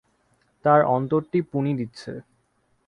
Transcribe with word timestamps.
তারা 0.65 0.83
অন্তরটিপুনি 0.87 1.71
দিচ্ছে। 1.73 2.11